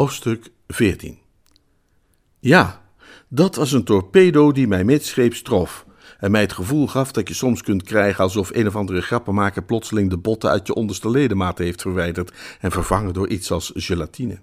[0.00, 1.18] Hoofdstuk 14
[2.38, 2.82] Ja,
[3.28, 5.86] dat was een torpedo die mij midscheeps trof
[6.18, 9.62] en mij het gevoel gaf dat je soms kunt krijgen alsof een of andere grappenmaker
[9.62, 14.40] plotseling de botten uit je onderste ledematen heeft verwijderd en vervangen door iets als gelatine.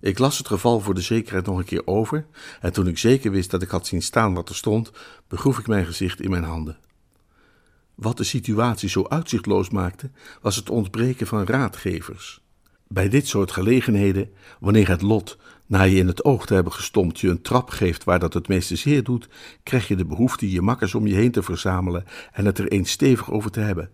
[0.00, 2.26] Ik las het geval voor de zekerheid nog een keer over
[2.60, 4.90] en toen ik zeker wist dat ik had zien staan wat er stond,
[5.28, 6.78] begroef ik mijn gezicht in mijn handen.
[7.94, 10.10] Wat de situatie zo uitzichtloos maakte,
[10.40, 12.42] was het ontbreken van raadgevers.
[12.92, 17.20] Bij dit soort gelegenheden, wanneer het lot, na je in het oog te hebben gestompt,
[17.20, 19.28] je een trap geeft waar dat het meeste zeer doet,
[19.62, 22.90] krijg je de behoefte je makkers om je heen te verzamelen en het er eens
[22.90, 23.90] stevig over te hebben.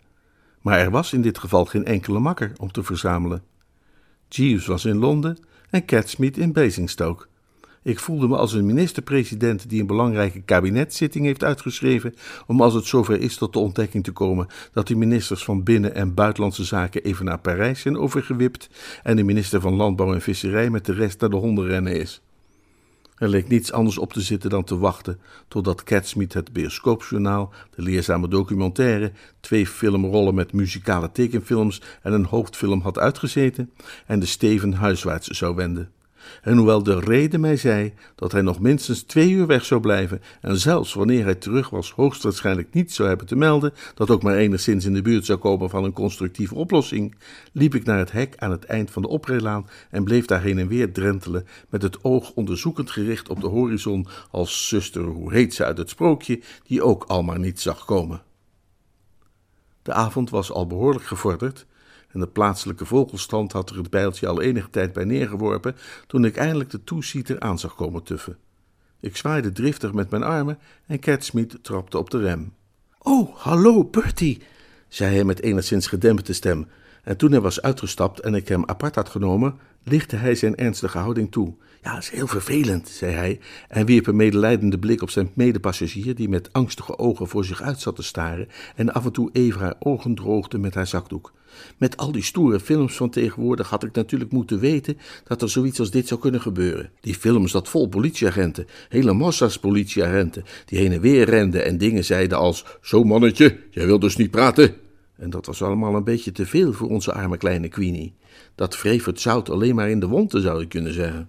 [0.63, 3.43] Maar er was in dit geval geen enkele makker om te verzamelen.
[4.29, 5.39] Jeeves was in Londen
[5.71, 7.27] en Catsmeet in Basingstoke.
[7.89, 12.15] Ik voelde me als een minister-president die een belangrijke kabinetszitting heeft uitgeschreven
[12.47, 15.95] om als het zover is tot de ontdekking te komen dat de ministers van Binnen-
[15.95, 18.71] en Buitenlandse Zaken even naar Parijs zijn overgewipt
[19.03, 22.23] en de minister van Landbouw en Visserij met de rest naar de hondenrennen is.
[23.17, 27.83] Er leek niets anders op te zitten dan te wachten totdat Catsmeet het bioscoopjournaal, de
[27.83, 33.71] leerzame documentaire, twee filmrollen met muzikale tekenfilms en een hoofdfilm had uitgezeten
[34.07, 35.91] en de steven huiswaarts zou wenden.
[36.43, 40.23] En hoewel de reden mij zei dat hij nog minstens twee uur weg zou blijven,
[40.41, 44.37] en zelfs wanneer hij terug was, hoogstwaarschijnlijk niet zou hebben te melden dat ook maar
[44.37, 47.15] enigszins in de buurt zou komen van een constructieve oplossing,
[47.53, 50.59] liep ik naar het hek aan het eind van de oprijlaan en bleef daar heen
[50.59, 55.55] en weer drentelen, met het oog onderzoekend gericht op de horizon, als zuster, hoe heet
[55.55, 58.23] ze uit het sprookje, die ook al maar niet zag komen.
[59.83, 61.67] De avond was al behoorlijk gevorderd
[62.09, 65.77] en de plaatselijke vogelstand had er het bijltje al enige tijd bij neergeworpen
[66.07, 68.37] toen ik eindelijk de toesieter aan zag komen tuffen.
[69.01, 72.55] Ik zwaaide driftig met mijn armen en Catsmeet trapte op de rem.
[72.99, 74.43] Oh, hallo, Bertie,
[74.89, 76.67] zei hij met enigszins gedempte stem,
[77.03, 80.99] en toen hij was uitgestapt en ik hem apart had genomen, lichtte hij zijn ernstige
[80.99, 81.55] houding toe.
[81.83, 86.15] Ja, dat is heel vervelend, zei hij, en wierp een medelijdende blik op zijn medepassagier,
[86.15, 89.61] die met angstige ogen voor zich uit zat te staren en af en toe even
[89.61, 91.33] haar ogen droogde met haar zakdoek.
[91.77, 95.81] Met al die stoere films van tegenwoordig had ik natuurlijk moeten weten dat er zoiets
[95.81, 96.91] als dit zou kunnen gebeuren.
[97.01, 102.05] Die film zat vol politieagenten, hele massa's politieagenten, die heen en weer renden en dingen
[102.05, 104.75] zeiden als: Zo mannetje, jij wilt dus niet praten.
[105.17, 108.15] En dat was allemaal een beetje te veel voor onze arme kleine Queenie.
[108.55, 111.29] Dat wreef het zout alleen maar in de wonden, zou je kunnen zeggen.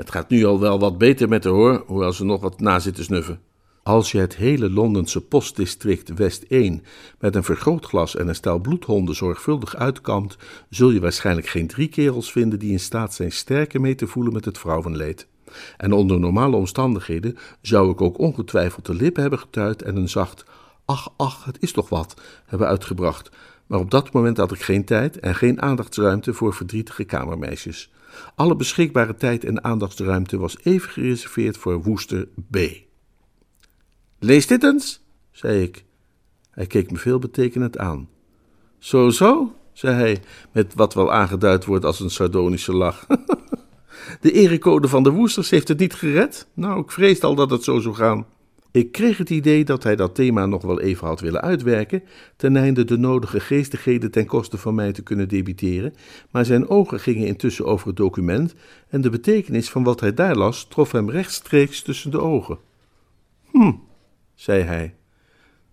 [0.00, 2.78] Het gaat nu al wel wat beter met haar hoor, hoewel ze nog wat na
[2.78, 3.40] zit te snuffen.
[3.82, 6.82] Als je het hele Londense postdistrict West 1
[7.18, 10.36] met een vergrootglas en een stel bloedhonden zorgvuldig uitkampt,
[10.70, 14.32] zul je waarschijnlijk geen drie kerels vinden die in staat zijn sterker mee te voelen
[14.32, 15.26] met het vrouwenleed.
[15.76, 20.44] En onder normale omstandigheden zou ik ook ongetwijfeld de lippen hebben getuid en een zacht
[20.84, 22.14] ach, ach, het is toch wat
[22.46, 23.30] hebben uitgebracht.
[23.66, 27.90] Maar op dat moment had ik geen tijd en geen aandachtsruimte voor verdrietige kamermeisjes.
[28.34, 32.58] Alle beschikbare tijd en aandachtsruimte was even gereserveerd voor woester B.
[34.18, 35.84] Lees dit eens, zei ik.
[36.50, 38.08] Hij keek me veelbetekenend aan.
[38.78, 40.22] Zo, zo, zei hij,
[40.52, 43.06] met wat wel aangeduid wordt als een sardonische lach.
[44.20, 46.48] De erecode van de Woesters heeft het niet gered?
[46.54, 48.26] Nou, ik vreesde al dat het zo zou gaan.
[48.72, 52.02] Ik kreeg het idee dat hij dat thema nog wel even had willen uitwerken,
[52.36, 55.94] ten einde de nodige geestigheden ten koste van mij te kunnen debiteren,
[56.30, 58.54] maar zijn ogen gingen intussen over het document
[58.88, 62.58] en de betekenis van wat hij daar las trof hem rechtstreeks tussen de ogen.
[63.50, 63.72] Hm,
[64.34, 64.94] zei hij.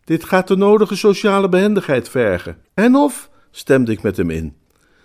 [0.03, 2.57] Dit gaat de nodige sociale behendigheid vergen.
[2.73, 4.55] En of, stemde ik met hem in.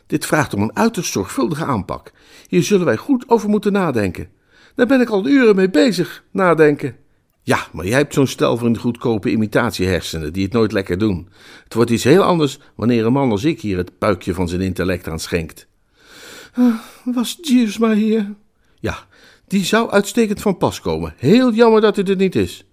[0.06, 2.12] Dit vraagt om een uiterst zorgvuldige aanpak.
[2.48, 4.28] Hier zullen wij goed over moeten nadenken.
[4.74, 6.96] Daar ben ik al uren mee bezig, nadenken.
[7.44, 11.28] Ja, maar jij hebt zo'n stel van goedkope imitatiehersenen die het nooit lekker doen.
[11.64, 14.60] Het wordt iets heel anders wanneer een man als ik hier het puikje van zijn
[14.60, 15.66] intellect aan schenkt.
[16.58, 16.74] Uh,
[17.04, 18.34] was Jeeves maar hier?
[18.80, 18.98] Ja,
[19.46, 21.14] die zou uitstekend van pas komen.
[21.16, 22.66] Heel jammer dat hij er niet is.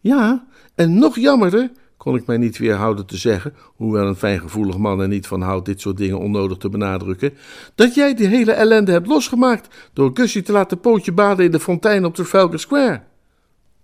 [0.00, 5.00] Ja, en nog jammerder, kon ik mij niet weerhouden te zeggen, hoewel een fijngevoelig man
[5.00, 7.32] er niet van houdt dit soort dingen onnodig te benadrukken,
[7.74, 11.60] dat jij die hele ellende hebt losgemaakt door Gussie te laten pootje baden in de
[11.60, 13.08] fontein op Trafalgar Square.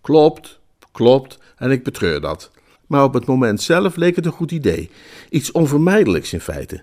[0.07, 0.61] Klopt,
[0.93, 2.51] klopt, en ik betreur dat.
[2.87, 4.91] Maar op het moment zelf leek het een goed idee.
[5.31, 6.83] Iets onvermijdelijks in feite.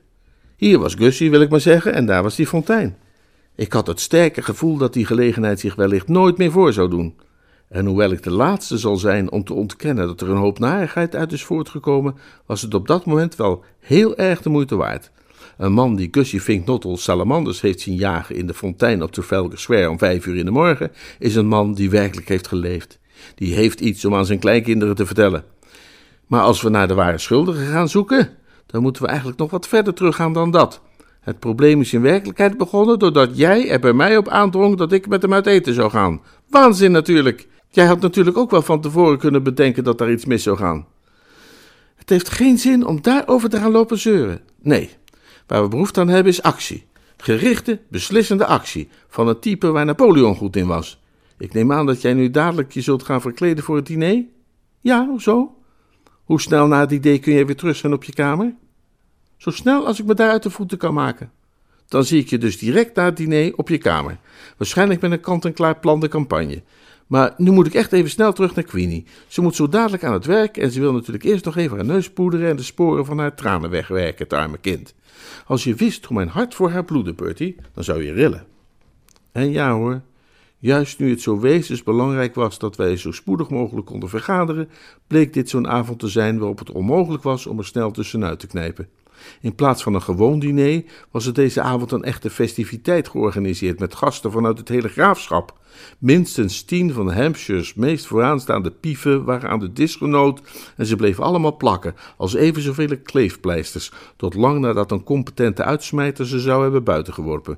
[0.57, 2.97] Hier was Gussie, wil ik maar zeggen, en daar was die fontein.
[3.55, 7.15] Ik had het sterke gevoel dat die gelegenheid zich wellicht nooit meer voor zou doen.
[7.69, 11.15] En hoewel ik de laatste zal zijn om te ontkennen dat er een hoop narigheid
[11.15, 12.15] uit is voortgekomen,
[12.45, 15.11] was het op dat moment wel heel erg de moeite waard.
[15.57, 19.57] Een man die Gussie Fink Nottel salamanders heeft zien jagen in de fontein op Trafalgar
[19.57, 23.01] Square om vijf uur in de morgen, is een man die werkelijk heeft geleefd.
[23.35, 25.43] Die heeft iets om aan zijn kleinkinderen te vertellen.
[26.27, 28.29] Maar als we naar de ware schuldigen gaan zoeken,
[28.65, 30.81] dan moeten we eigenlijk nog wat verder teruggaan dan dat.
[31.21, 35.07] Het probleem is in werkelijkheid begonnen doordat jij er bij mij op aandrong dat ik
[35.07, 36.21] met hem uit eten zou gaan.
[36.49, 37.47] Waanzin natuurlijk.
[37.69, 40.87] Jij had natuurlijk ook wel van tevoren kunnen bedenken dat daar iets mis zou gaan.
[41.95, 44.41] Het heeft geen zin om daarover te gaan lopen zeuren.
[44.61, 44.89] Nee,
[45.47, 46.85] waar we behoefte aan hebben is actie.
[47.17, 48.89] Gerichte, beslissende actie.
[49.07, 51.02] Van een type waar Napoleon goed in was.
[51.43, 54.25] Ik neem aan dat jij nu dadelijk je zult gaan verkleden voor het diner?
[54.81, 55.55] Ja, hoezo?
[56.23, 58.53] Hoe snel na het idee kun je weer terug zijn op je kamer?
[59.37, 61.31] Zo snel als ik me daar uit de voeten kan maken.
[61.87, 64.17] Dan zie ik je dus direct na het diner op je kamer.
[64.57, 66.63] Waarschijnlijk met een kant-en-klaar plan de campagne.
[67.07, 69.05] Maar nu moet ik echt even snel terug naar Queenie.
[69.27, 71.85] Ze moet zo dadelijk aan het werk en ze wil natuurlijk eerst nog even haar
[71.85, 74.93] neus poederen en de sporen van haar tranen wegwerken, het arme kind.
[75.45, 78.45] Als je wist hoe mijn hart voor haar bloedde, Bertie, dan zou je rillen.
[79.31, 80.01] En ja hoor,
[80.63, 84.69] juist nu het zo wezensbelangrijk was dat wij zo spoedig mogelijk konden vergaderen,
[85.07, 88.47] bleek dit zo'n avond te zijn waarop het onmogelijk was om er snel tussenuit te
[88.47, 88.89] knijpen.
[89.41, 93.95] In plaats van een gewoon diner was er deze avond een echte festiviteit georganiseerd met
[93.95, 95.57] gasten vanuit het hele graafschap.
[95.99, 100.41] Minstens tien van Hampshire's meest vooraanstaande pieven waren aan de disgenoot
[100.77, 106.27] en ze bleven allemaal plakken, als even zoveel kleefpleisters, tot lang nadat een competente uitsmijter
[106.27, 107.57] ze zou hebben buitengeworpen.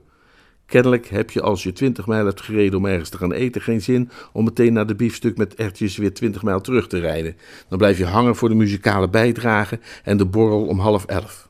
[0.66, 3.82] Kennelijk heb je als je twintig mijl hebt gereden om ergens te gaan eten geen
[3.82, 7.36] zin om meteen naar de biefstuk met ertjes weer twintig mijl terug te rijden.
[7.70, 11.50] Dan blijf je hangen voor de muzikale bijdrage en de borrel om half elf.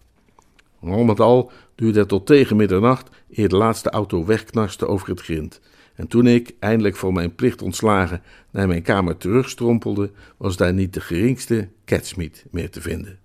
[0.80, 5.22] Al met al duurde het tot tegen middernacht eer de laatste auto wegknarste over het
[5.22, 5.62] grind.
[5.96, 8.22] En toen ik, eindelijk van mijn plicht ontslagen,
[8.52, 13.20] naar mijn kamer terugstrompelde, was daar niet de geringste catsmeat meer te vinden.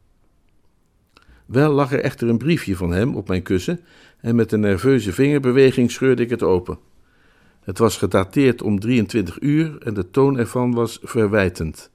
[1.47, 3.81] Wel lag er echter een briefje van hem op mijn kussen
[4.23, 6.79] en met een nerveuze vingerbeweging scheurde ik het open.
[7.61, 11.91] Het was gedateerd om 23 uur en de toon ervan was verwijtend.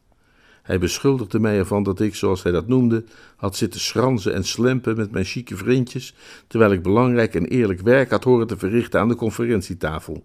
[0.63, 3.04] Hij beschuldigde mij ervan dat ik, zoals hij dat noemde,
[3.36, 6.16] had zitten schranzen en slempen met mijn chique vriendjes,
[6.48, 10.24] terwijl ik belangrijk en eerlijk werk had horen te verrichten aan de conferentietafel.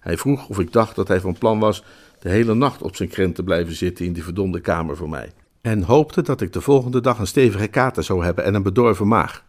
[0.00, 1.84] Hij vroeg of ik dacht dat hij van plan was
[2.20, 5.32] de hele nacht op zijn krent te blijven zitten in die verdomde kamer voor mij.
[5.60, 9.08] En hoopte dat ik de volgende dag een stevige kater zou hebben en een bedorven
[9.08, 9.44] maag.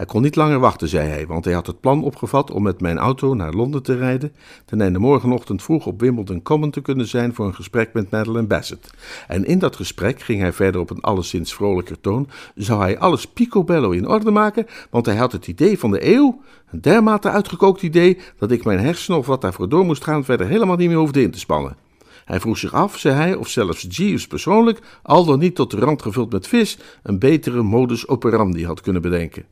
[0.00, 2.80] Hij kon niet langer wachten, zei hij, want hij had het plan opgevat om met
[2.80, 4.32] mijn auto naar Londen te rijden,
[4.64, 8.46] ten einde morgenochtend vroeg op Wimbledon Common te kunnen zijn voor een gesprek met Madeleine
[8.46, 8.90] Bassett.
[9.28, 13.26] En in dat gesprek ging hij verder op een alleszins vrolijker toon, zou hij alles
[13.26, 17.82] picobello in orde maken, want hij had het idee van de eeuw, een dermate uitgekookt
[17.82, 20.98] idee, dat ik mijn hersenen of wat daarvoor door moest gaan verder helemaal niet meer
[20.98, 21.76] hoefde in te spannen.
[22.24, 25.76] Hij vroeg zich af, zei hij, of zelfs Jeeves persoonlijk, al dan niet tot de
[25.76, 29.44] rand gevuld met vis, een betere modus operandi had kunnen bedenken.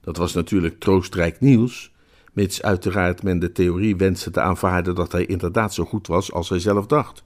[0.00, 1.92] Dat was natuurlijk troostrijk nieuws,
[2.32, 6.48] mits uiteraard men de theorie wenste te aanvaarden dat hij inderdaad zo goed was als
[6.48, 7.24] hij zelf dacht.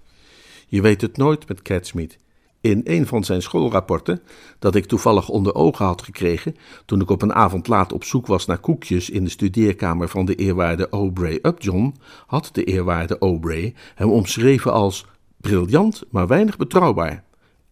[0.67, 2.19] Je weet het nooit met Catsmeet.
[2.61, 4.23] In een van zijn schoolrapporten,
[4.59, 8.27] dat ik toevallig onder ogen had gekregen toen ik op een avond laat op zoek
[8.27, 11.95] was naar koekjes in de studeerkamer van de eerwaarde Aubrey Upjohn,
[12.27, 15.07] had de eerwaarde Aubrey hem omschreven als
[15.37, 17.25] briljant, maar weinig betrouwbaar.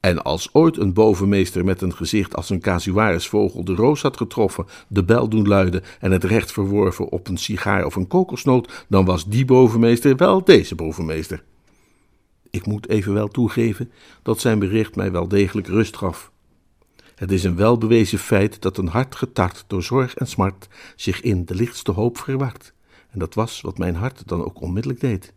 [0.06, 4.66] En als ooit een bovenmeester met een gezicht als een casuarisvogel de roos had getroffen,
[4.88, 9.04] de bel doen luiden en het recht verworven op een sigaar of een kokosnoot, dan
[9.04, 11.44] was die bovenmeester wel deze bovenmeester.
[12.50, 13.90] Ik moet evenwel toegeven
[14.22, 16.30] dat zijn bericht mij wel degelijk rust gaf.
[17.14, 21.44] Het is een welbewezen feit dat een hart getart door zorg en smart zich in
[21.44, 22.72] de lichtste hoop verwart.
[23.10, 25.32] En dat was wat mijn hart dan ook onmiddellijk deed.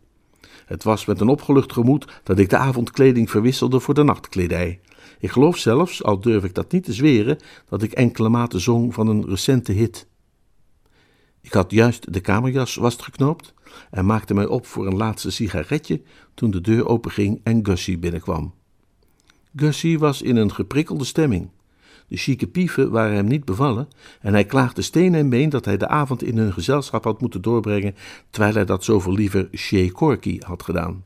[0.70, 4.80] Het was met een opgelucht gemoed dat ik de avondkleding verwisselde voor de nachtkledij.
[5.18, 8.94] Ik geloof zelfs, al durf ik dat niet te zweren, dat ik enkele maten zong
[8.94, 10.06] van een recente hit.
[11.40, 13.54] Ik had juist de kamerjas vastgeknoopt
[13.90, 16.02] en maakte mij op voor een laatste sigaretje
[16.34, 18.54] toen de deur openging en Gussie binnenkwam.
[19.56, 21.50] Gussie was in een geprikkelde stemming.
[22.10, 23.88] De chique pieven waren hem niet bevallen
[24.20, 27.42] en hij klaagde steen en been dat hij de avond in hun gezelschap had moeten
[27.42, 27.94] doorbrengen,
[28.30, 31.04] terwijl hij dat zoveel liever chez Corky had gedaan.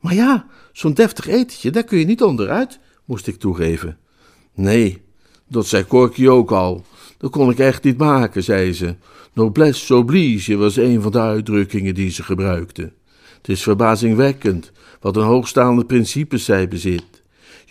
[0.00, 3.98] Maar ja, zo'n deftig etentje, daar kun je niet onderuit, moest ik toegeven.
[4.54, 5.02] Nee,
[5.48, 6.84] dat zei Corky ook al.
[7.18, 8.94] Dat kon ik echt niet maken, zei ze.
[9.32, 12.92] Noblesse oblige was een van de uitdrukkingen die ze gebruikte.
[13.36, 17.21] Het is verbazingwekkend wat een hoogstaande principes zij bezit.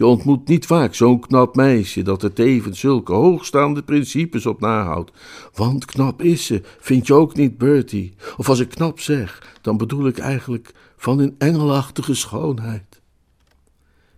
[0.01, 5.11] Je ontmoet niet vaak zo'n knap meisje dat er tevens zulke hoogstaande principes op nahoudt.
[5.53, 8.13] Want knap is ze, vind je ook niet, Bertie?
[8.37, 13.01] Of als ik knap zeg, dan bedoel ik eigenlijk van een engelachtige schoonheid.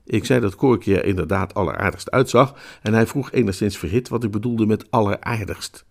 [0.06, 4.32] Ik zei dat Korkje er inderdaad alleraardigst uitzag en hij vroeg enigszins verhit wat ik
[4.32, 5.86] bedoelde met alleraardigst.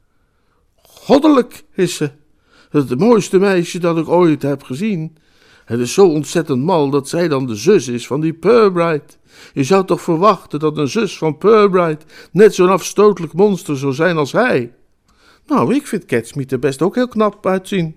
[0.76, 2.10] Goddelijk is ze.
[2.70, 5.16] Het mooiste meisje dat ik ooit heb gezien.
[5.72, 9.18] Het is zo ontzettend mal dat zij dan de zus is van die Purbright.
[9.52, 14.16] Je zou toch verwachten dat een zus van Purbright net zo'n afstotelijk monster zou zijn
[14.16, 14.72] als hij?
[15.46, 17.96] Nou, ik vind Catsmeet er best ook heel knap uitzien.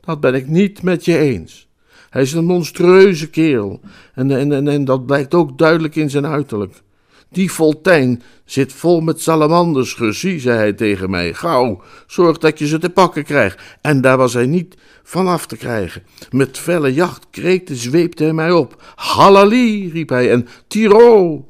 [0.00, 1.68] Dat ben ik niet met je eens.
[2.10, 3.80] Hij is een monstrueuze kerel
[4.14, 6.82] en, en, en, en dat blijkt ook duidelijk in zijn uiterlijk.
[7.30, 11.34] Die Fontaine zit vol met salamanders, Gussie, zei hij tegen mij.
[11.34, 13.62] Gauw, zorg dat je ze te pakken krijgt.
[13.80, 16.02] En daar was hij niet vanaf te krijgen.
[16.30, 18.82] Met felle jachtkreten zweepte hij mij op.
[18.94, 21.46] Halali, riep hij, en tiro.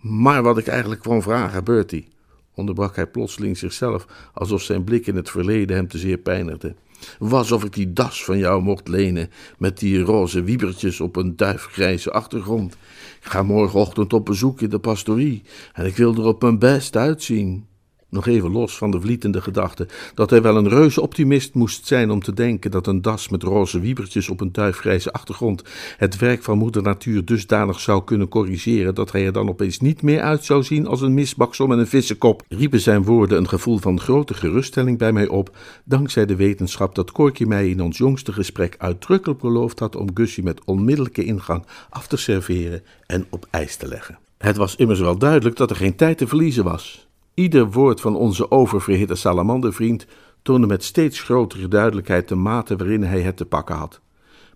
[0.00, 2.08] Maar wat ik eigenlijk kwam vragen, Bertie,
[2.54, 6.74] onderbrak hij plotseling zichzelf, alsof zijn blik in het verleden hem te zeer pijnigde.
[7.18, 11.36] Was of ik die das van jou mocht lenen, met die roze wiebertjes op een
[11.36, 12.76] duifgrijze achtergrond.
[13.24, 16.96] Ik ga morgenochtend op bezoek in de pastorie en ik wil er op mijn best
[16.96, 17.66] uitzien.
[18.14, 22.10] Nog even los van de vlietende gedachte dat hij wel een reuze optimist moest zijn
[22.10, 25.62] om te denken dat een das met roze wiebertjes op een duifgrijze achtergrond
[25.96, 30.02] het werk van moeder natuur dusdanig zou kunnen corrigeren dat hij er dan opeens niet
[30.02, 33.78] meer uit zou zien als een misbaksel met een vissenkop, riepen zijn woorden een gevoel
[33.78, 38.32] van grote geruststelling bij mij op, dankzij de wetenschap dat Korkie mij in ons jongste
[38.32, 43.76] gesprek uitdrukkelijk beloofd had om Gussie met onmiddellijke ingang af te serveren en op ijs
[43.76, 44.18] te leggen.
[44.38, 47.03] Het was immers wel duidelijk dat er geen tijd te verliezen was.
[47.34, 50.06] Ieder woord van onze oververhitte salamandervriend
[50.42, 54.00] toonde met steeds grotere duidelijkheid de mate waarin hij het te pakken had.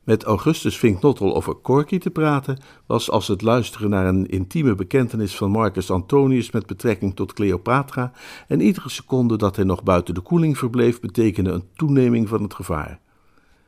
[0.04, 5.36] Met Augustus Vinknottel over Corky te praten was als het luisteren naar een intieme bekentenis
[5.36, 8.12] van Marcus Antonius met betrekking tot Cleopatra,
[8.48, 12.54] en iedere seconde dat hij nog buiten de koeling verbleef betekende een toeneming van het
[12.54, 13.00] gevaar.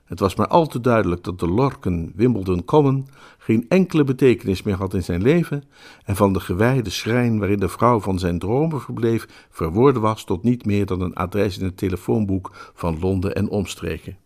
[0.05, 3.09] Het was maar al te duidelijk dat de Lorken Wimbledon Common
[3.51, 5.65] geen enkele betekenis meer had in zijn leven
[6.05, 10.43] en van de gewijde schrijn waarin de vrouw van zijn dromen verbleef verworden was tot
[10.43, 14.17] niet meer dan een adres in het telefoonboek van Londen en omstreken.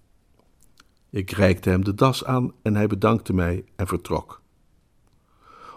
[1.11, 4.43] Ik reikte hem de das aan en hij bedankte mij en vertrok.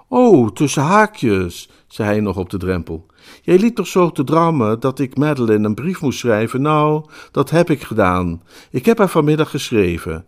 [0.08, 3.06] Oh, tussen haakjes, zei hij nog op de drempel.
[3.42, 6.62] Jij liet toch zo te drammen dat ik Madeline een brief moest schrijven?
[6.62, 8.42] Nou, dat heb ik gedaan.
[8.72, 10.26] Ik heb haar vanmiddag geschreven.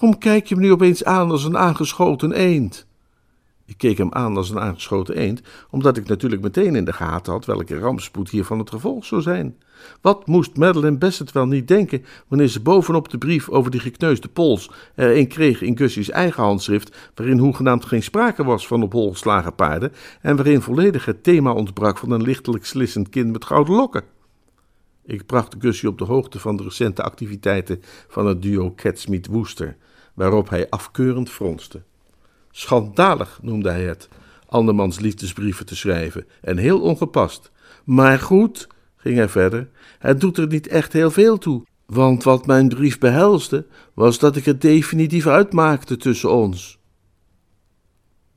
[0.00, 2.86] Waarom kijk je me nu opeens aan als een aangeschoten eend?
[3.66, 5.40] Ik keek hem aan als een aangeschoten eend,
[5.70, 9.56] omdat ik natuurlijk meteen in de gaten had welke rampspoed hiervan het gevolg zou zijn.
[10.00, 14.28] Wat moest Madeleine Bassett wel niet denken wanneer ze bovenop de brief over die gekneusde
[14.28, 18.92] pols er een kreeg in Gussie's eigen handschrift, waarin hoegenaamd geen sprake was van op
[18.92, 23.44] hol geslagen paarden en waarin volledig het thema ontbrak van een lichtelijk slissend kind met
[23.44, 24.02] gouden lokken.
[25.04, 29.76] Ik bracht Gussie op de hoogte van de recente activiteiten van het duo Catsmeet-Woester,
[30.20, 31.82] waarop hij afkeurend fronste.
[32.50, 34.08] Schandalig noemde hij het,
[34.46, 37.50] andermans liefdesbrieven te schrijven, en heel ongepast.
[37.84, 41.66] Maar goed, ging hij verder, het doet er niet echt heel veel toe.
[41.86, 46.78] Want wat mijn brief behelsde, was dat ik het definitief uitmaakte tussen ons.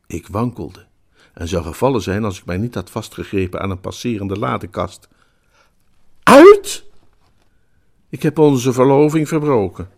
[0.07, 0.85] Ik wankelde
[1.33, 5.07] en zou gevallen zijn als ik mij niet had vastgegrepen aan een passerende ladekast.
[6.23, 6.85] Uit!
[8.09, 9.89] Ik heb onze verloving verbroken.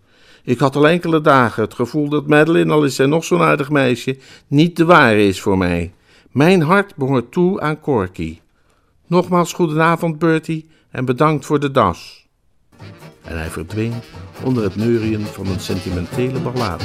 [0.45, 3.69] Ik had al enkele dagen het gevoel dat Madeline, al is zij nog zo'n aardig
[3.69, 5.93] meisje, niet de ware is voor mij.
[6.31, 8.39] Mijn hart behoort toe aan Corky.
[9.07, 12.27] Nogmaals goedenavond, Bertie, en bedankt voor de das.
[13.23, 13.93] En hij verdween
[14.43, 16.83] onder het neurien van een sentimentele ballade.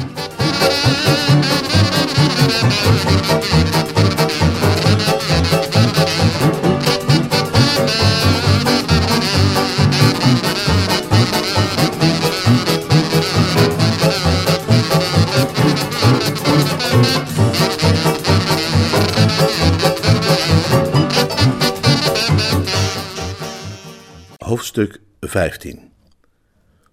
[24.50, 25.80] Hoofdstuk 15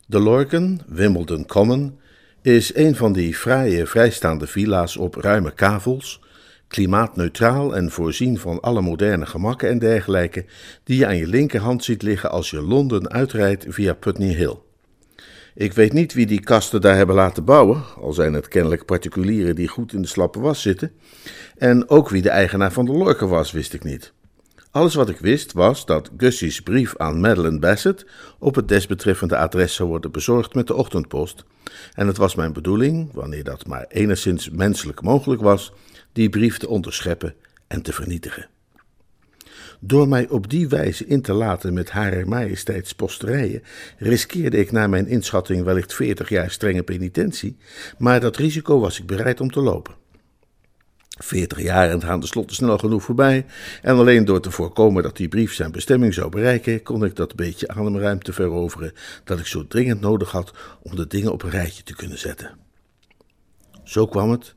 [0.06, 2.00] De Lorken, Wimbledon Common,
[2.42, 6.22] is een van die fraaie vrijstaande villa's op ruime kavels,
[6.68, 10.46] klimaatneutraal en voorzien van alle moderne gemakken en dergelijke,
[10.84, 14.56] die je aan je linkerhand ziet liggen als je Londen uitrijdt via Putney Hill.
[15.56, 19.56] Ik weet niet wie die kasten daar hebben laten bouwen, al zijn het kennelijk particulieren
[19.56, 20.92] die goed in de slappe was zitten,
[21.58, 24.14] en ook wie de eigenaar van de Lorken was, wist ik niet.
[24.78, 28.06] Alles wat ik wist was dat Gussie's brief aan Madeleine Bassett
[28.40, 31.44] op het desbetreffende adres zou worden bezorgd met de ochtendpost.
[31.94, 35.74] En het was mijn bedoeling, wanneer dat maar enigszins menselijk mogelijk was,
[36.14, 37.36] die brief te onderscheppen
[37.68, 38.48] en te vernietigen.
[39.80, 43.64] Door mij op die wijze in te laten met Hare Majesteits posterijen,
[43.98, 47.58] riskeerde ik naar mijn inschatting wellicht veertig jaar strenge penitentie,
[47.98, 49.97] maar dat risico was ik bereid om te lopen.
[51.18, 53.46] Veertig jaar gaan de slotte snel genoeg voorbij,
[53.82, 57.36] en alleen door te voorkomen dat die brief zijn bestemming zou bereiken, kon ik dat
[57.36, 58.94] beetje ademruimte veroveren
[59.24, 62.58] dat ik zo dringend nodig had om de dingen op een rijtje te kunnen zetten.
[63.84, 64.56] Zo kwam het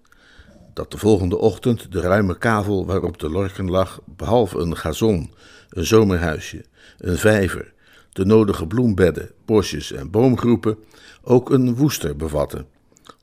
[0.74, 5.34] dat de volgende ochtend de ruime kavel waarop de lorken lag, behalve een gazon,
[5.68, 6.64] een zomerhuisje,
[6.98, 7.72] een vijver,
[8.12, 10.78] de nodige bloembedden, bosjes en boomgroepen,
[11.22, 12.64] ook een woester bevatte.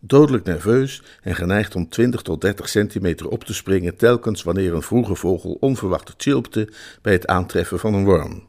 [0.07, 4.81] Dodelijk nerveus en geneigd om 20 tot 30 centimeter op te springen telkens wanneer een
[4.81, 6.69] vroege vogel onverwacht chilpte
[7.01, 8.43] bij het aantreffen van een worm.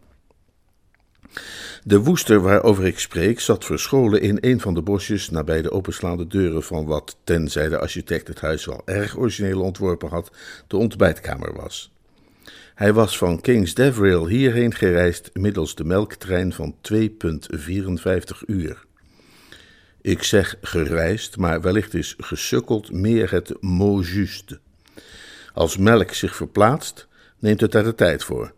[1.85, 6.27] De woester waarover ik spreek zat verscholen in een van de bosjes nabij de openslaande
[6.27, 10.31] deuren van wat, tenzij de architect het huis wel erg origineel ontworpen had,
[10.67, 11.93] de ontbijtkamer was.
[12.75, 16.99] Hij was van Kings Devrail hierheen gereisd middels de melktrein van 2,54
[18.47, 18.87] uur.
[20.01, 24.61] Ik zeg gereisd, maar wellicht is gesukkeld meer het mot juste.
[25.53, 28.53] Als melk zich verplaatst, neemt het daar de tijd voor.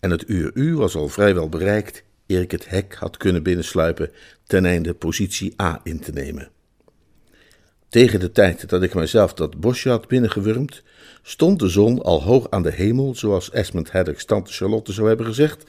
[0.00, 4.10] En het uur u was al vrijwel bereikt eer ik het hek had kunnen binnensluipen
[4.46, 6.51] ten einde positie A in te nemen.
[7.92, 10.82] Tegen de tijd dat ik mijzelf dat bosje had binnengewurmd,
[11.22, 15.26] stond de zon al hoog aan de hemel, zoals Esmond Haddock's tante Charlotte zou hebben
[15.26, 15.64] gezegd,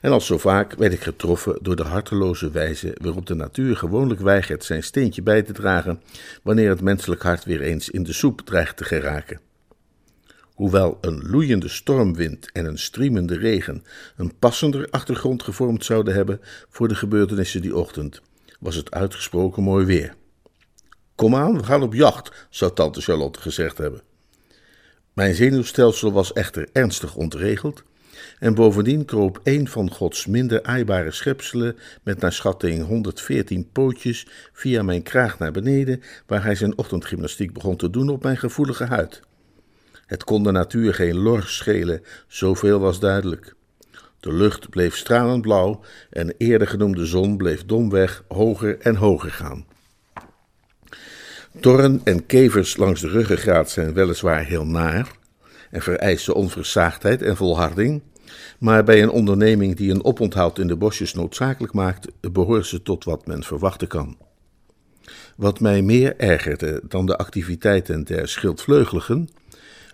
[0.00, 4.20] en als zo vaak werd ik getroffen door de harteloze wijze waarop de natuur gewoonlijk
[4.20, 6.02] weigert zijn steentje bij te dragen
[6.42, 9.40] wanneer het menselijk hart weer eens in de soep dreigt te geraken.
[10.54, 13.84] Hoewel een loeiende stormwind en een striemende regen
[14.16, 18.22] een passender achtergrond gevormd zouden hebben voor de gebeurtenissen die ochtend,
[18.60, 20.17] was het uitgesproken mooi weer.
[21.18, 24.00] Kom aan, we gaan op jacht, zou tante Charlotte gezegd hebben.
[25.12, 27.82] Mijn zenuwstelsel was echter ernstig ontregeld,
[28.38, 34.82] en bovendien kroop een van Gods minder aaibare schepselen met naar schatting 114 pootjes via
[34.82, 39.20] mijn kraag naar beneden, waar hij zijn ochtendgymnastiek begon te doen op mijn gevoelige huid.
[40.06, 43.54] Het kon de natuur geen lor schelen, zoveel was duidelijk.
[44.20, 49.30] De lucht bleef stralend blauw en de eerder genoemde zon bleef domweg hoger en hoger
[49.30, 49.76] gaan.
[51.60, 55.10] Torren en kevers langs de ruggengraat zijn weliswaar heel naar
[55.70, 58.02] en vereisen onversaagdheid en volharding,
[58.58, 63.04] maar bij een onderneming die een oponthoud in de bosjes noodzakelijk maakt, behoort ze tot
[63.04, 64.16] wat men verwachten kan.
[65.36, 69.28] Wat mij meer ergerde dan de activiteiten der schildvleugeligen,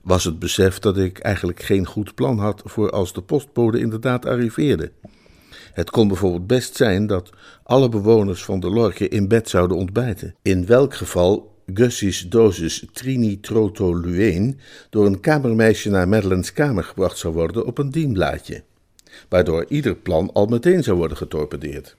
[0.02, 4.26] was het besef dat ik eigenlijk geen goed plan had voor als de postbode inderdaad
[4.26, 4.92] arriveerde.
[5.74, 7.30] Het kon bijvoorbeeld best zijn dat
[7.62, 10.34] alle bewoners van de Lorke in bed zouden ontbijten.
[10.42, 14.58] In welk geval Gussie's dosis trinitrotolueen
[14.90, 18.62] door een kamermeisje naar Madeleine's kamer gebracht zou worden op een dienblaadje,
[19.28, 21.96] waardoor ieder plan al meteen zou worden getorpedeerd.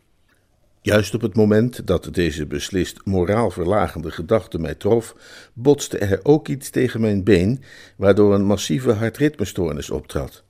[0.82, 5.16] Juist op het moment dat deze beslist moraalverlagende gedachte mij trof,
[5.54, 7.64] botste er ook iets tegen mijn been,
[7.98, 10.45] waardoor een massieve hartritmestoornis optrad.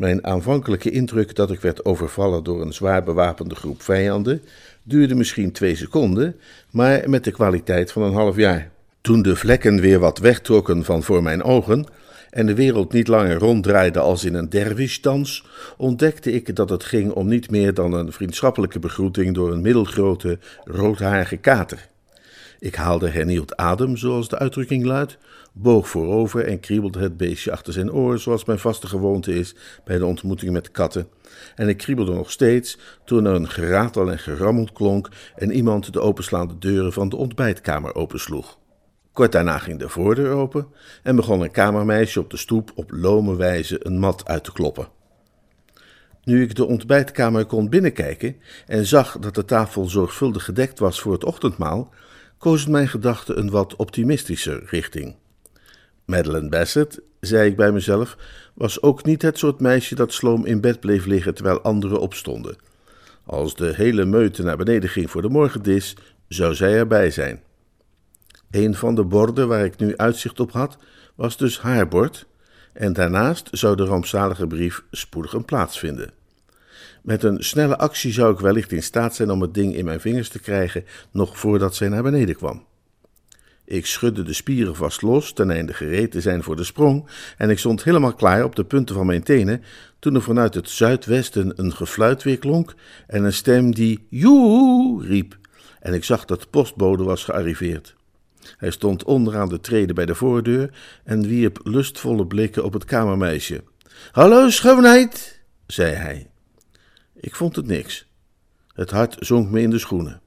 [0.00, 4.42] Mijn aanvankelijke indruk dat ik werd overvallen door een zwaar bewapende groep vijanden
[4.82, 6.36] duurde misschien twee seconden,
[6.70, 8.70] maar met de kwaliteit van een half jaar.
[9.00, 11.86] Toen de vlekken weer wat wegtrokken van voor mijn ogen,
[12.30, 17.12] en de wereld niet langer ronddraaide als in een dervishdans, ontdekte ik dat het ging
[17.12, 21.88] om niet meer dan een vriendschappelijke begroeting door een middelgrote, roodharige kater.
[22.58, 25.18] Ik haalde hernieuwd adem, zoals de uitdrukking luidt,
[25.52, 29.98] boog voorover en kriebelde het beestje achter zijn oor, zoals mijn vaste gewoonte is bij
[29.98, 31.08] de ontmoeting met katten.
[31.54, 36.00] En ik kriebelde nog steeds toen er een geratel en gerammel klonk en iemand de
[36.00, 38.58] openslaande deuren van de ontbijtkamer opensloeg.
[39.12, 40.66] Kort daarna ging de voordeur open
[41.02, 44.88] en begon een kamermeisje op de stoep op lome wijze een mat uit te kloppen.
[46.24, 48.36] Nu ik de ontbijtkamer kon binnenkijken
[48.66, 51.92] en zag dat de tafel zorgvuldig gedekt was voor het ochtendmaal,
[52.38, 55.16] koos mijn gedachten een wat optimistischer richting.
[56.10, 58.16] Madeleine Bassett, zei ik bij mezelf,
[58.54, 62.56] was ook niet het soort meisje dat sloom in bed bleef liggen terwijl anderen opstonden.
[63.24, 65.96] Als de hele meute naar beneden ging voor de morgendis,
[66.28, 67.42] zou zij erbij zijn.
[68.50, 70.78] Een van de borden waar ik nu uitzicht op had,
[71.14, 72.26] was dus haar bord,
[72.72, 76.10] en daarnaast zou de rampzalige brief spoedig een plaats vinden.
[77.02, 80.00] Met een snelle actie zou ik wellicht in staat zijn om het ding in mijn
[80.00, 82.68] vingers te krijgen, nog voordat zij naar beneden kwam.
[83.70, 87.06] Ik schudde de spieren vast los, ten einde gereed te zijn voor de sprong,
[87.36, 89.62] en ik stond helemaal klaar op de punten van mijn tenen,
[89.98, 92.74] toen er vanuit het zuidwesten een gefluit weer klonk
[93.06, 95.38] en een stem die joe riep,
[95.80, 97.94] en ik zag dat de postbode was gearriveerd.
[98.56, 103.62] Hij stond onderaan de treden bij de voordeur en wierp lustvolle blikken op het kamermeisje.
[104.12, 106.30] Hallo, schoonheid, zei hij.
[107.14, 108.06] Ik vond het niks.
[108.72, 110.20] Het hart zonk me in de schoenen.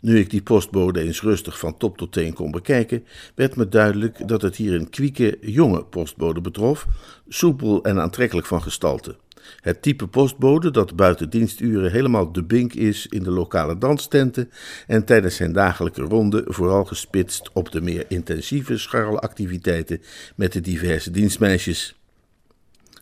[0.00, 4.28] Nu ik die postbode eens rustig van top tot teen kon bekijken, werd me duidelijk
[4.28, 6.86] dat het hier een kwieke, jonge postbode betrof,
[7.28, 9.16] soepel en aantrekkelijk van gestalte.
[9.60, 14.50] Het type postbode dat buiten diensturen helemaal de bink is in de lokale danstenten
[14.86, 20.02] en tijdens zijn dagelijke ronde vooral gespitst op de meer intensieve scharrelactiviteiten
[20.36, 21.94] met de diverse dienstmeisjes.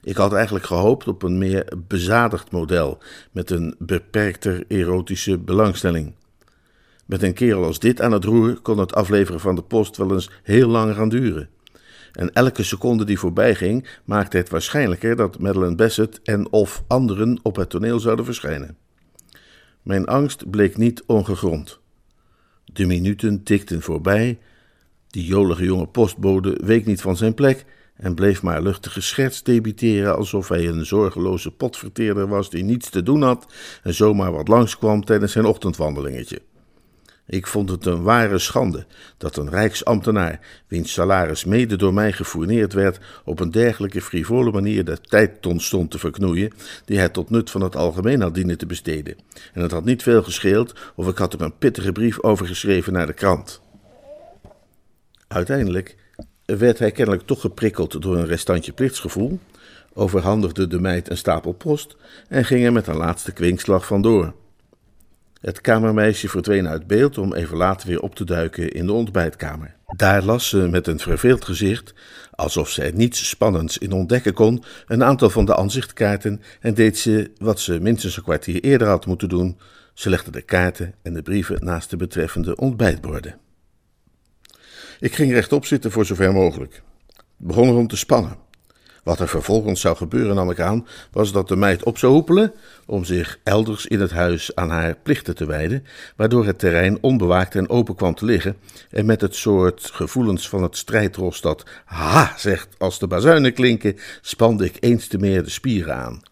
[0.02, 2.98] Ik had eigenlijk gehoopt op een meer bezadigd model
[3.32, 6.12] met een beperkter erotische belangstelling.
[7.08, 10.12] Met een kerel als dit aan het roer kon het afleveren van de post wel
[10.12, 11.48] eens heel lang gaan duren.
[12.12, 17.40] En elke seconde die voorbij ging, maakte het waarschijnlijker dat Madeleine Bassett en of anderen
[17.42, 18.76] op het toneel zouden verschijnen.
[19.82, 21.80] Mijn angst bleek niet ongegrond.
[22.64, 24.38] De minuten tikten voorbij.
[25.06, 30.16] Die jolige jonge postbode week niet van zijn plek en bleef maar luchtige scherts debiteren
[30.16, 35.04] alsof hij een zorgeloze potverteerder was die niets te doen had en zomaar wat langskwam
[35.04, 36.40] tijdens zijn ochtendwandelingetje.
[37.30, 38.86] Ik vond het een ware schande
[39.16, 44.84] dat een rijksambtenaar, wiens salaris mede door mij gefourneerd werd, op een dergelijke frivole manier
[44.84, 46.52] de tijd ton stond te verknoeien,
[46.84, 49.16] die hij tot nut van het algemeen had dienen te besteden.
[49.52, 52.92] En het had niet veel gescheeld of ik had er een pittige brief over geschreven
[52.92, 53.60] naar de krant.
[55.26, 55.96] Uiteindelijk
[56.44, 59.38] werd hij kennelijk toch geprikkeld door een restantje plichtsgevoel,
[59.92, 61.96] overhandigde de meid een stapel post
[62.28, 64.34] en ging er met een laatste kwinkslag vandoor.
[65.40, 69.74] Het kamermeisje verdween uit beeld om even later weer op te duiken in de ontbijtkamer.
[69.96, 71.94] Daar las ze met een verveeld gezicht,
[72.30, 76.98] alsof ze er niets spannends in ontdekken kon, een aantal van de aanzichtkaarten en deed
[76.98, 79.58] ze wat ze minstens een kwartier eerder had moeten doen.
[79.94, 83.38] Ze legde de kaarten en de brieven naast de betreffende ontbijtborden.
[85.00, 86.82] Ik ging rechtop zitten voor zover mogelijk.
[87.16, 88.47] Het begon erom te spannen.
[89.08, 92.52] Wat er vervolgens zou gebeuren, nam ik aan, was dat de meid op zou hoepelen
[92.86, 95.84] om zich elders in het huis aan haar plichten te wijden,
[96.16, 98.56] waardoor het terrein onbewaakt en open kwam te liggen
[98.90, 103.96] en met het soort gevoelens van het strijdros dat ha zegt als de bazuinen klinken,
[104.20, 106.22] spande ik eens te meer de spieren aan.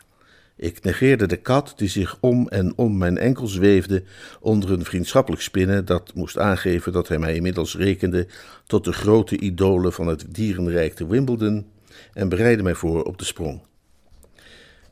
[0.56, 4.02] Ik negeerde de kat die zich om en om mijn enkel zweefde
[4.40, 8.26] onder een vriendschappelijk spinnen dat moest aangeven dat hij mij inmiddels rekende
[8.66, 11.74] tot de grote idolen van het dierenrijk te Wimbledon
[12.16, 13.60] en bereidde mij voor op de sprong.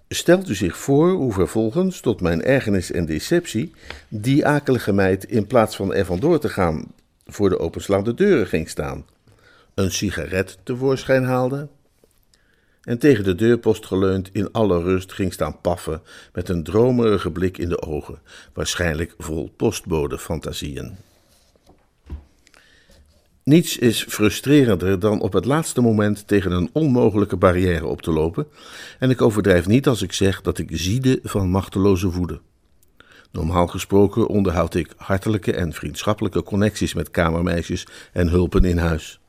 [0.08, 3.72] Stelt u zich voor hoe vervolgens, tot mijn ergernis en deceptie,
[4.08, 6.92] die akelige meid in plaats van er vandoor te gaan
[7.26, 9.06] voor de openslaande deuren ging staan,
[9.74, 11.68] een sigaret tevoorschijn haalde
[12.82, 17.58] en tegen de deurpost geleund in alle rust ging staan paffen met een dromerige blik
[17.58, 18.18] in de ogen,
[18.52, 20.96] waarschijnlijk vol postbode fantasieën.
[23.44, 28.46] Niets is frustrerender dan op het laatste moment tegen een onmogelijke barrière op te lopen,
[28.98, 32.40] en ik overdrijf niet als ik zeg dat ik ziede van machteloze woede.
[33.32, 39.20] Normaal gesproken onderhoud ik hartelijke en vriendschappelijke connecties met kamermeisjes en hulpen in huis.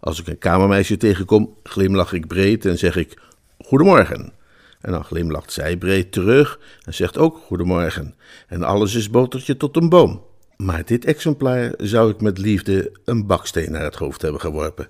[0.00, 3.20] Als ik een kamermeisje tegenkom, glimlach ik breed en zeg ik:
[3.58, 4.32] Goedemorgen.
[4.80, 8.14] En dan glimlacht zij breed terug en zegt ook: Goedemorgen.
[8.48, 10.25] En alles is botertje tot een boom.
[10.56, 14.88] Maar dit exemplaar zou ik met liefde een baksteen naar het hoofd hebben geworpen.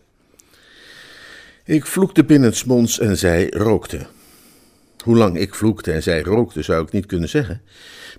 [1.64, 4.06] Ik vloekte binnensmonds en zij rookte.
[5.04, 7.62] Hoe lang ik vloekte en zij rookte, zou ik niet kunnen zeggen.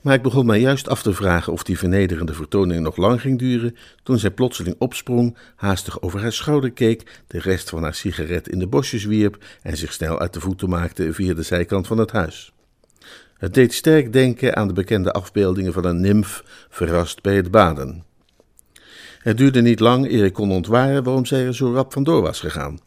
[0.01, 3.39] Maar ik begon mij juist af te vragen of die vernederende vertoning nog lang ging
[3.39, 8.47] duren, toen zij plotseling opsprong, haastig over haar schouder keek, de rest van haar sigaret
[8.47, 11.97] in de bosjes wierp en zich snel uit de voeten maakte via de zijkant van
[11.97, 12.53] het huis.
[13.38, 18.04] Het deed sterk denken aan de bekende afbeeldingen van een nimf verrast bij het baden.
[19.19, 22.39] Het duurde niet lang eer ik kon ontwaren waarom zij er zo rap vandoor was
[22.39, 22.80] gegaan.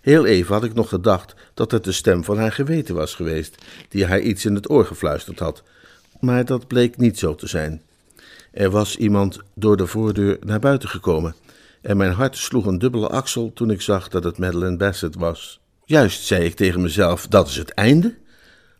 [0.00, 3.64] Heel even had ik nog gedacht dat het de stem van haar geweten was geweest,
[3.88, 5.62] die haar iets in het oor gefluisterd had,
[6.20, 7.82] maar dat bleek niet zo te zijn.
[8.52, 11.34] Er was iemand door de voordeur naar buiten gekomen,
[11.82, 15.60] en mijn hart sloeg een dubbele aksel toen ik zag dat het Madeleine Bassett was.
[15.84, 18.14] Juist, zei ik tegen mezelf, dat is het einde?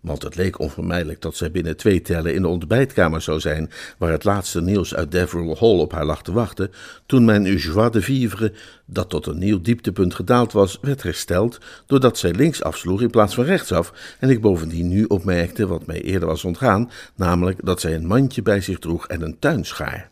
[0.04, 4.10] Want het leek onvermijdelijk dat zij binnen twee tellen in de ontbijtkamer zou zijn, waar
[4.10, 6.70] het laatste nieuws uit Deverell Hall op haar lag te wachten,
[7.06, 8.52] toen mijn joie de vivre,
[8.86, 13.34] dat tot een nieuw dieptepunt gedaald was, werd hersteld, doordat zij links afsloeg in plaats
[13.34, 17.94] van rechtsaf, en ik bovendien nu opmerkte wat mij eerder was ontgaan, namelijk dat zij
[17.94, 20.10] een mandje bij zich droeg en een tuinschaar.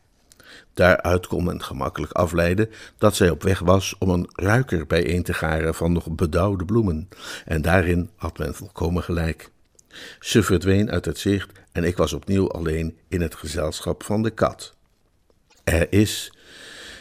[0.74, 5.34] Daaruit kon men gemakkelijk afleiden dat zij op weg was om een ruiker bijeen te
[5.34, 7.08] garen van nog bedauwde bloemen,
[7.44, 9.50] en daarin had men volkomen gelijk.
[10.20, 14.30] Ze verdween uit het zicht en ik was opnieuw alleen in het gezelschap van de
[14.30, 14.74] kat.
[15.64, 16.32] Er is,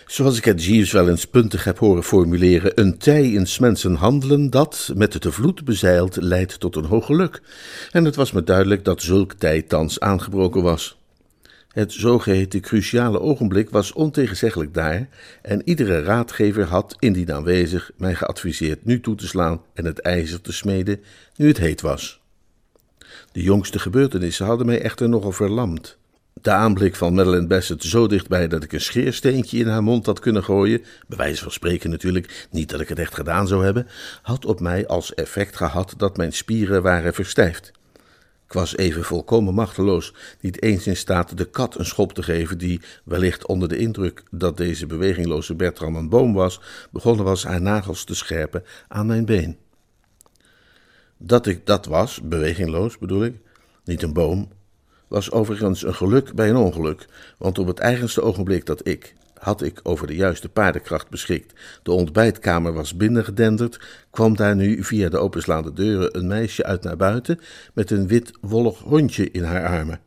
[0.06, 4.49] zoals ik het Jeeves wel eens puntig heb horen formuleren, een tij in mensen handelen
[4.49, 7.41] dat, met de vloed bezeild, leidt tot een hoog geluk.
[7.91, 10.99] En het was me duidelijk dat zulk tij thans aangebroken was.
[11.71, 15.08] Het zogeheten cruciale ogenblik was ontegenzeggelijk daar,
[15.41, 20.41] en iedere raadgever had, indien aanwezig, mij geadviseerd nu toe te slaan en het ijzer
[20.41, 21.01] te smeden,
[21.36, 22.20] nu het heet was.
[23.32, 25.98] De jongste gebeurtenissen hadden mij echter nogal verlamd.
[26.34, 30.20] De aanblik van Madeleine Bassett zo dichtbij dat ik een scheersteentje in haar mond had
[30.20, 33.88] kunnen gooien, bij wijze van spreken natuurlijk, niet dat ik het echt gedaan zou hebben,
[34.22, 37.72] had op mij als effect gehad dat mijn spieren waren verstijfd.
[38.46, 42.58] Ik was even volkomen machteloos, niet eens in staat de kat een schop te geven,
[42.58, 47.62] die, wellicht onder de indruk dat deze bewegingloze Bertram een boom was, begonnen was haar
[47.62, 49.58] nagels te scherpen aan mijn been.
[51.23, 53.36] Dat ik dat was, bewegingloos bedoel ik,
[53.84, 54.49] niet een boom,
[55.07, 57.07] was overigens een geluk bij een ongeluk,
[57.38, 61.53] want op het eigenste ogenblik dat ik, had ik over de juiste paardenkracht beschikt,
[61.84, 63.79] de ontbijtkamer was binnengedenderd,
[64.12, 67.39] kwam daar nu via de openslaande deuren een meisje uit naar buiten
[67.73, 69.99] met een wit wollig hondje in haar armen.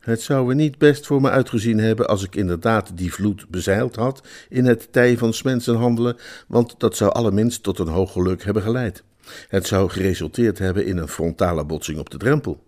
[0.00, 3.96] Het zou er niet best voor me uitgezien hebben als ik inderdaad die vloed bezeild
[3.96, 5.34] had in het tij van
[5.64, 6.16] handelen,
[6.48, 9.04] want dat zou allerminst tot een hoog geluk hebben geleid.
[9.48, 12.64] Het zou geresulteerd hebben in een frontale botsing op de drempel.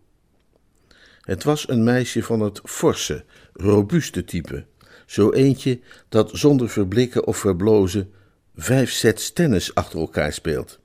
[1.20, 4.64] Het was een meisje van het forse, robuuste type.
[5.06, 8.10] Zo eentje dat zonder verblikken of verblozen
[8.56, 10.78] vijf sets tennis achter elkaar speelt.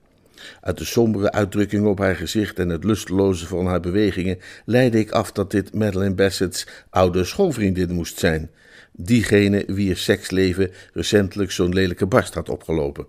[0.60, 5.10] Uit de sombere uitdrukking op haar gezicht en het lusteloze van haar bewegingen leidde ik
[5.10, 8.50] af dat dit Madeleine Bassett's oude schoolvriendin moest zijn,
[8.92, 13.06] diegene wier seksleven recentelijk zo'n lelijke barst had opgelopen.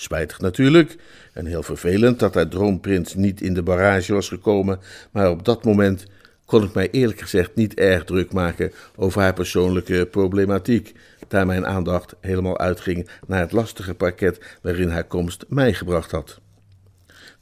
[0.00, 0.96] Spijtig natuurlijk,
[1.32, 5.64] en heel vervelend dat haar droomprins niet in de barrage was gekomen, maar op dat
[5.64, 6.06] moment
[6.44, 10.94] kon ik mij eerlijk gezegd niet erg druk maken over haar persoonlijke problematiek,
[11.28, 16.40] daar mijn aandacht helemaal uitging naar het lastige parket waarin haar komst mij gebracht had.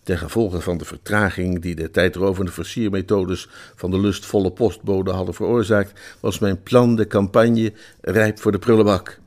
[0.02, 6.00] Ten gevolge van de vertraging die de tijdrovende versiermethodes van de lustvolle postbode hadden veroorzaakt,
[6.20, 9.18] was mijn plan de campagne rijp voor de prullenbak.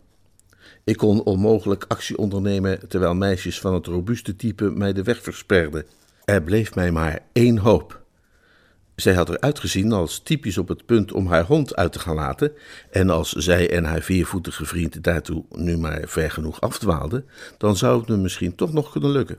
[0.91, 5.85] Ik kon onmogelijk actie ondernemen terwijl meisjes van het robuuste type mij de weg versperden.
[6.25, 8.01] Er bleef mij maar één hoop.
[8.95, 12.15] Zij had eruit gezien als typisch op het punt om haar hond uit te gaan
[12.15, 12.51] laten,
[12.89, 17.25] en als zij en haar viervoetige vriend daartoe nu maar ver genoeg afdwaalden,
[17.57, 19.37] dan zou het me misschien toch nog kunnen lukken.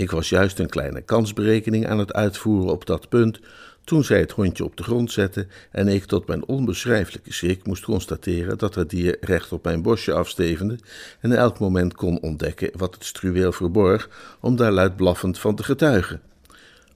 [0.00, 3.40] Ik was juist een kleine kansberekening aan het uitvoeren op dat punt,
[3.84, 7.84] toen zij het hondje op de grond zette en ik tot mijn onbeschrijfelijke schrik moest
[7.84, 10.78] constateren dat het dier recht op mijn bosje afstevende
[11.20, 14.08] en elk moment kon ontdekken wat het struweel verborg
[14.40, 16.20] om daar luid blaffend van te getuigen.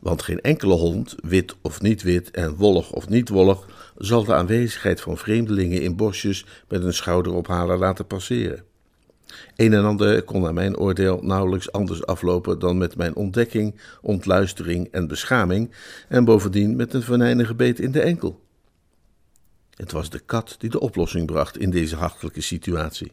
[0.00, 4.34] Want geen enkele hond, wit of niet wit en wollig of niet wollig, zal de
[4.34, 8.73] aanwezigheid van vreemdelingen in bosjes met een schouderophalen laten passeren.
[9.56, 14.88] Een en ander kon naar mijn oordeel nauwelijks anders aflopen dan met mijn ontdekking, ontluistering
[14.90, 15.70] en beschaming,
[16.08, 18.42] en bovendien met een venijnige beet in de enkel.
[19.76, 23.12] Het was de kat die de oplossing bracht in deze hartelijke situatie.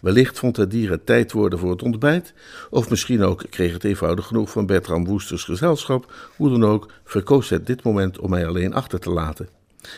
[0.00, 2.34] Wellicht vond het dier het tijd worden voor het ontbijt,
[2.70, 6.12] of misschien ook kreeg het eenvoudig genoeg van Bertram Woesters gezelschap.
[6.36, 9.48] Hoe dan ook, verkoos het dit moment om mij alleen achter te laten.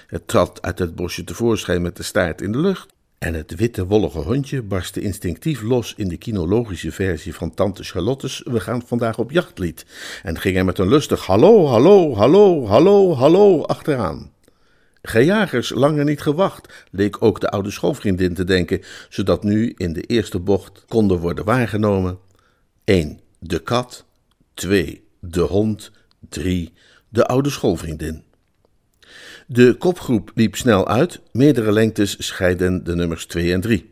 [0.07, 2.93] Het trad uit het bosje tevoorschijn met de staart in de lucht,
[3.27, 8.43] en het witte wollige hondje barstte instinctief los in de kinologische versie van Tante Charlotte's
[8.45, 9.87] We gaan vandaag op jachtlied,
[10.23, 14.33] en ging er met een lustig hallo, hallo, hallo, hallo, hallo achteraan.
[15.03, 20.03] Gejagers langer niet gewacht, leek ook de oude schoolvriendin te denken, zodat nu in de
[20.03, 22.19] eerste bocht konden worden waargenomen
[22.85, 23.21] 1.
[23.39, 24.05] De kat,
[24.55, 25.05] 2.
[25.21, 25.91] De hond,
[26.29, 26.73] 3.
[27.09, 28.26] De oude schoolvriendin.
[29.49, 33.91] De kopgroep liep snel uit, meerdere lengtes scheiden de nummers 2 en 3.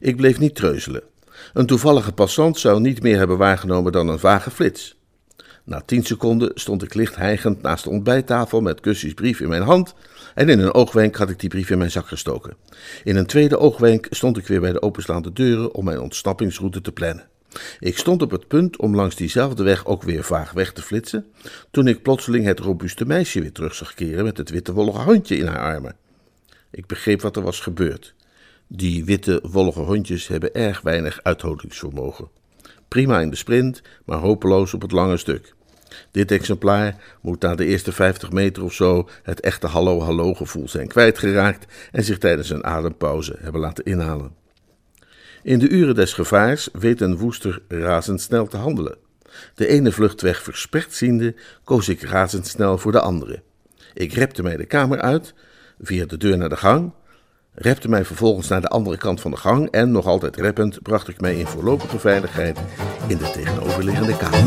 [0.00, 1.02] Ik bleef niet treuzelen.
[1.52, 4.96] Een toevallige passant zou niet meer hebben waargenomen dan een vage flits.
[5.64, 9.62] Na tien seconden stond ik licht hijgend naast de ontbijttafel met Gussie's brief in mijn
[9.62, 9.94] hand
[10.34, 12.56] en in een oogwenk had ik die brief in mijn zak gestoken.
[13.04, 16.92] In een tweede oogwenk stond ik weer bij de openslaande deuren om mijn ontsnappingsroute te
[16.92, 17.28] plannen.
[17.80, 21.26] Ik stond op het punt om langs diezelfde weg ook weer vaag weg te flitsen,
[21.70, 25.36] toen ik plotseling het robuuste meisje weer terug zag keren met het witte wollige hondje
[25.36, 25.96] in haar armen.
[26.70, 28.14] Ik begreep wat er was gebeurd.
[28.66, 32.28] Die witte wollige hondjes hebben erg weinig uithoudingsvermogen.
[32.88, 35.54] Prima in de sprint, maar hopeloos op het lange stuk.
[36.10, 40.88] Dit exemplaar moet na de eerste 50 meter of zo het echte hallo-hallo gevoel zijn
[40.88, 44.45] kwijtgeraakt en zich tijdens een adempauze hebben laten inhalen.
[45.46, 48.96] In de uren des gevaars weet een woester razendsnel te handelen.
[49.54, 53.42] De ene vluchtweg versperd ziende, koos ik razendsnel voor de andere.
[53.94, 55.34] Ik repte mij de kamer uit,
[55.80, 56.92] via de deur naar de gang,
[57.54, 61.08] repte mij vervolgens naar de andere kant van de gang en, nog altijd reppend, bracht
[61.08, 62.58] ik mij in voorlopige veiligheid
[63.06, 64.44] in de tegenoverliggende kamer.